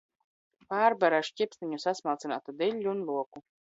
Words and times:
Pārber 0.71 1.17
ar 1.19 1.29
šķipsniņu 1.29 1.81
sasmalcinātu 1.87 2.61
diļļu 2.65 2.95
un 2.99 3.09
loku. 3.17 3.49